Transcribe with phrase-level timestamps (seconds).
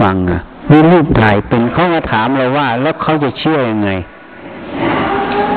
[0.00, 0.40] ฟังอะ
[0.70, 3.90] มีรูปถ่ายเป็นเขามาถามเราว่า แล้วเขาจะเชื่อยังไง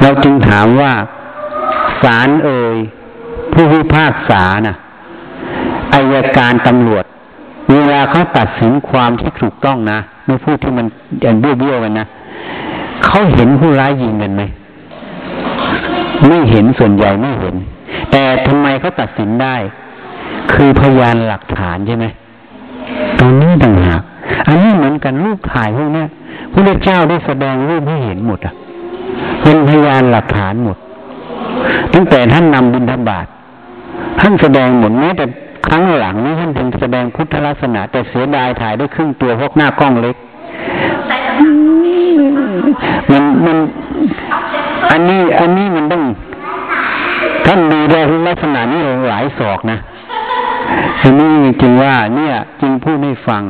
[0.00, 0.92] เราจึงถามว่า
[2.02, 2.76] ศาลเอ่ย
[3.52, 4.76] ผู้พิพากษาน่ะ
[5.94, 7.04] อายการตำรวจ
[7.70, 10.86] เวลาเขาตัดสินความที่ถูกต้องนะไม่พูดที่มัน
[11.24, 12.06] อันเบี้ยวๆกันนะ
[13.04, 14.42] เขาเห็นผู้ร้ายยิงกันไหม
[16.26, 17.54] ไม่เห็นส่วนใหญ่ไม่เห็น
[18.10, 19.56] แต่ทำไมเขาตัดสินได้
[20.52, 22.06] คือพยานหลักฐานใช่ไหม
[23.18, 23.74] ตรงนี้ต่าง
[24.48, 26.04] อันนี้เหมือนกันรูปถ่ายพวกนี้
[26.52, 28.54] พระเจ้าได้แสดงรูปให้เห็นหมดอะ
[29.42, 30.76] เป็นพยานหลักฐานหมด
[31.94, 33.26] ตั้งแต่ท่านนำบิณฑบาต
[34.20, 35.24] ท่านแสดงหมดแม้แต่
[35.66, 40.16] ครั้งหลังนี้ท่านถึงแสดงพุทธลักษณะ แต่เสียดายถ่ายได้ครึ่งตัวพวกหน้ากล้องเล็ก
[43.10, 43.58] มันมัน
[44.90, 46.02] อันนี้ อันนี้มันต้อง
[47.46, 49.78] ท่านดูได้ลักษณะนี้หลายศอกนะ
[51.02, 51.28] อันนี้
[51.60, 53.42] จริงว่า เนี่ย จริงพูดให้ฟัง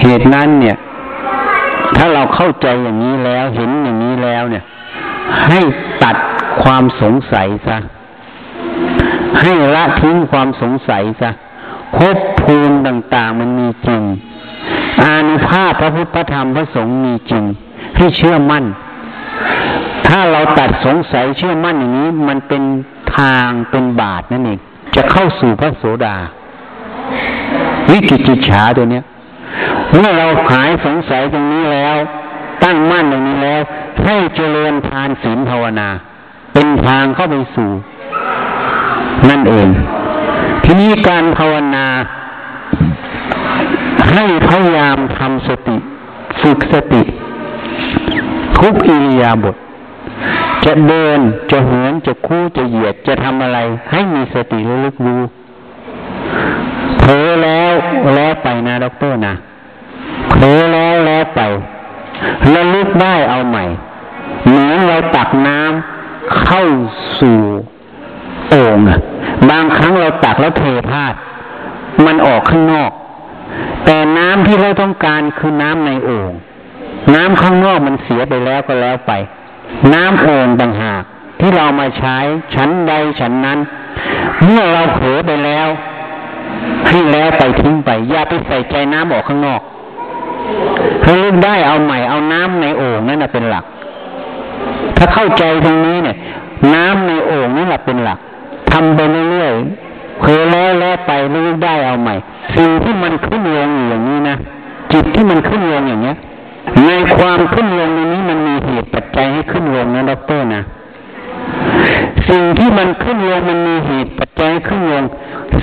[0.00, 0.76] เหตุนั้นเนี่ย
[1.96, 4.64] ถ้าเราเข้าใจอย่างนี้แล้วเห็นอย่างนี้แล้วเนี่ย
[5.46, 5.60] ให้
[6.02, 6.16] ตัด
[6.62, 7.78] ความสงสัยซะ
[9.40, 11.30] ให้ละทิ้งความสงสัยซะ
[11.96, 14.02] ภพภูมิต่างๆ มันมีจริง
[15.02, 17.44] อานุภาพพระพุทธธรรมพระสงฆ์มีจริง
[17.96, 18.64] ให้เชื่อมั่น
[20.06, 22.62] ถ้าเราตัดสงสัยเชื่อมั่นอย่างนี้ มันเป็น
[23.16, 24.58] ทางเป็นบาทนั่นเอง
[24.94, 26.16] จะเข้าสู่พระโสดา
[27.90, 29.04] วิกิจิฉาตัวเนี้ย
[29.90, 31.96] เมื่อเราหายสงสัยตรงนี้แล้ว
[32.64, 33.60] ตั้งมั่นตรงนี้แล้ว
[34.04, 35.88] ให้เจริญทานศีลภาวนา
[36.54, 37.70] เป็นทางเข้าไปสู่
[39.28, 39.68] นั่นเอง
[40.64, 41.86] ทีนี้การภาวนา
[44.12, 45.76] ให้พยายามทำสติ
[46.40, 47.02] ฝึกสติ
[48.58, 49.56] ทุกอิริยาบถ
[50.64, 51.18] จะเดิน
[51.50, 53.58] จะเหินจะคู้จะเหยียดจะทำอะไร
[53.90, 55.22] ให้มีสติระลึกรู้
[56.98, 57.72] เผลอแล้ว
[58.14, 59.34] แล้วไปนะด็อกเตอร์นะ
[60.30, 61.40] เผลอแล้วแล้วไป
[62.54, 63.64] ระลึก ได้เอาใหม่
[64.46, 66.64] เหมือนเราตักน้ำเข้า
[67.20, 67.40] สู่
[68.50, 68.78] โอ่ง
[69.50, 71.14] บางครั้งเราตักแล้วเทพลาด
[72.06, 72.90] มันออกข้างนอก
[73.84, 76.32] แต่น้ำที่เราต้องการคือน้ำในโอ่ง
[77.14, 79.12] น้ำข้างนอกมันเสียไปแล้วก็แล้วไป
[79.94, 81.02] น้ำโอ่งต่างหาก
[81.40, 82.16] ที่เรามาใช้
[82.54, 83.58] ชั้นใดชั้นนั้น
[84.42, 85.68] เมื่อเราเผลอไปแล้ว
[86.88, 89.60] ให้แล้วไปทิ้งไป อย่าไปใส่ใจน้ำออกข้างนอก
[91.02, 93.64] ถ้าลึกได้เอาใหม่เอาน้ำในโอ่งนั่นเป็นหลัก
[94.96, 96.16] ถ้าเข้าใจตรงนี้เนี่ย
[96.74, 98.18] น้ำในโอ่งนี่แหละเป็นหลัก
[98.70, 99.00] ทำไป
[99.30, 102.14] เรื่อยๆเคยแล้วแล้วไปรู้ได้เอาใหม่
[102.56, 104.36] สิ่งที่มันขึ้นลงอย่างนี้นะ
[104.92, 106.16] จิตที่มันขึ้นลงอย่างเนี้ย
[106.86, 110.62] ในความขึ้นลงในนี้มันมีเหตุปัจจัยให้ขึ้นลงนะด็อกเตอร์นะ
[112.28, 115.04] สิ่งที่มันขึ้นลงมันมีเหตุปัจจัยขึ้นลง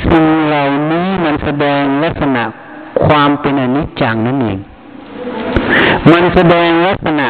[0.09, 2.43] สิ่งเหล่านี้มันแสดงลักษณะ
[3.05, 4.59] ความเป็นอนิจจังนั่นเอง
[6.11, 7.27] มันแสดงลักษณะ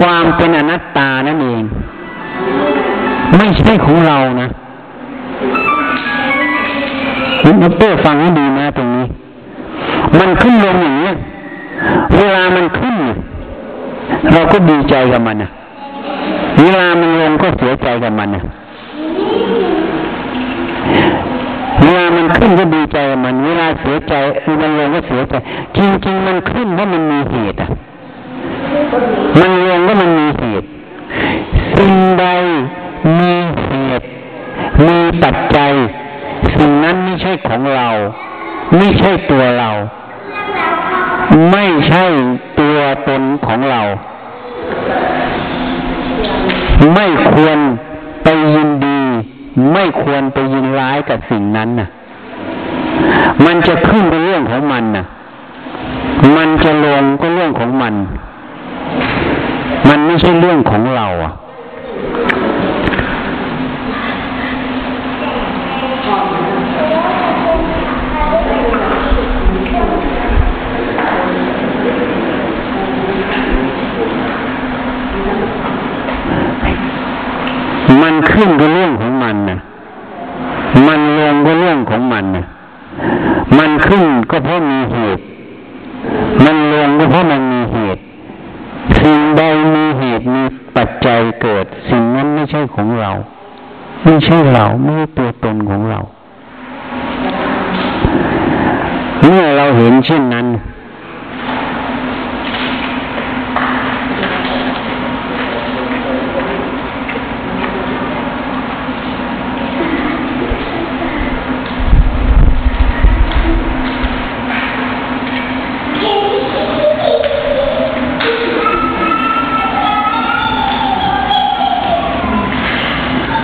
[0.00, 1.62] ความเป็นอนัตตานั่นเอง
[3.36, 4.48] ไม่ใช่ของเรานะ
[7.42, 9.04] คุณอัปเตอร์ฟังให้ดีนะตรงนี้
[10.18, 11.10] มันขึ้นลงอย่างนี้
[12.16, 12.96] เวลามันขึ้น
[14.32, 15.50] เราก็ดีใจกับมันนะ
[16.62, 18.42] เวลามันลงก็เสียใจกับมันนะ
[21.82, 24.14] เวลามันขึ้นก็ดีใจมันเวลาเสียใจ
[24.60, 25.34] มันลงก็เสียใจ
[25.76, 27.68] จริงๆมันขึ้นเพราะมันมีเหตุอะ
[29.40, 30.66] มันลงก็มันมีเหตุ
[31.76, 32.26] สิ่งใด
[33.18, 33.32] มี
[33.64, 33.70] เห
[34.00, 34.06] ตุ
[34.86, 35.72] มีปัจจัย
[36.56, 37.88] สิ่งนั้นไม่ใช่ของเรา
[38.76, 39.70] ไม่ใช่ตัวเรา
[41.50, 42.04] ไม่ใช่
[42.60, 43.80] ตัวตนของเรา
[46.94, 47.58] ไม่ควร
[48.22, 48.89] ไปยินดี
[49.72, 51.88] ไม่ควรไปยินร้ายกับสิ่งนั้นน่ะ
[53.44, 55.04] มันจะขึ้นเป็นเรื่องของมันน่ะ
[56.36, 57.94] มันจะลงก็เรื่องของมัน
[59.88, 61.32] มันไม่ใช่เรื่องของเราอะ
[78.02, 78.89] มันขึ้นก็เรื่อง
[84.44, 85.22] เพราะมีเหตุ
[86.44, 88.02] มันลงก็เพราะมันมีเหตุ
[89.00, 89.42] สิ่งใด
[89.74, 90.42] มีเหตุมี
[90.76, 93.10] ปัจจัยเกิด สิ่งนั้นไม่ใช่ของเรา
[94.04, 96.00] ไม่ใช่เราไม่ใช่ตัวตนของเรา
[99.24, 100.46] เมื่อเราเห็นเช่นนั้น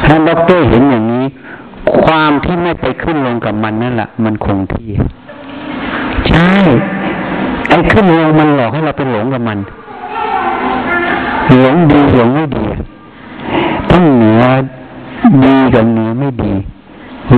[0.07, 1.25] ถ้าด็อกเตอร์เห็นอย่างนี้
[2.03, 4.89] ความที่ไม่ไปขึ้นลงกับมันนั่นแหละมันคงที่
[6.29, 6.51] ใช่
[7.69, 9.59] ไอ้ขึ้นลงมันหลอกให้เราไปหลงกับมัน
[11.61, 12.65] หลงดีหลงไม่ดี
[13.91, 14.45] ต้องเหนือ
[15.45, 16.53] ดีกับเหนือไม่ดี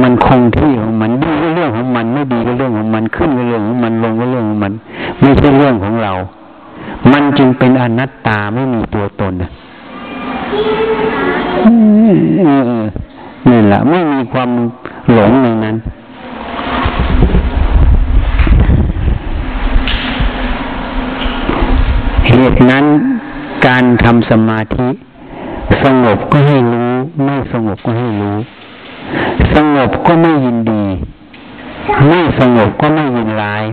[0.02, 4.72] มันคงที่ของมันดีก็เรื่องของมัน ไม่ดีก็เรื่องของมันขึ้นก็เรื่องของมันลงก็เรื่องของมัน
[5.20, 6.12] ไม่ใช่เรื่องของเรา
[7.12, 9.32] มันจึงเป็นอนัตตาไม่มีตัวตน
[13.48, 14.50] นี่แหละไม่มีความ
[15.12, 15.76] หลงในนั้น
[22.28, 22.84] เหตุนั้น
[23.66, 24.88] การทำสมาธิ
[25.84, 26.90] สงบก็ให้รู้
[27.24, 28.36] ไม่สงบก็ให้รู้
[29.54, 30.84] สงบก็ไม่ยินดี
[32.08, 33.64] ไม่สงบก็ไม่ยินร้าย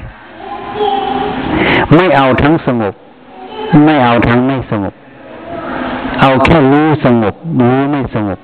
[1.96, 2.94] ไม่เอาทั้งสงบ
[3.86, 4.94] ไม่เอาทั้งไม่สงบ
[6.19, 8.39] เอาแค่รู้สงบ รู้ไม่สงบ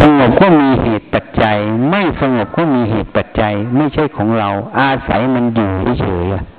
[0.00, 1.56] สงบก็มีเหตุปัจจัย
[1.90, 4.48] ไม่สงบก็มีเหตุปัจจัย ไม่ใช่ของเรา
[4.78, 5.70] อาศัยมันอยู่
[6.00, 6.58] เฉยๆ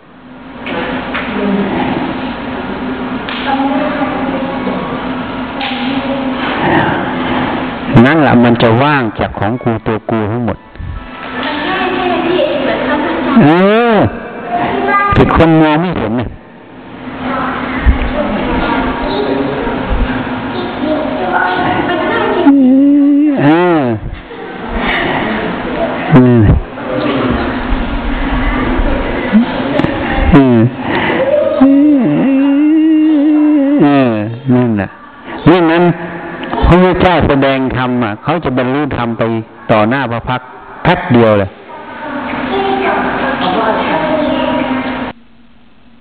[8.06, 10.58] นั่นแหละมันจะว่างจากของกูตัวกูทั้งหมด
[13.42, 13.48] เอ
[13.94, 13.96] อ
[15.16, 16.30] ผิดคนมองไม่เห็นนะ
[34.54, 34.90] นั่นแหละ
[35.50, 35.84] นี่นั้น
[36.68, 39.24] พระพุทธเจ้าแสดงธรรมอะเขาจะบรรลุธรรมไป
[39.72, 40.42] ต่อหน้าพระพัก
[40.84, 41.50] แป๊บเดียวเลย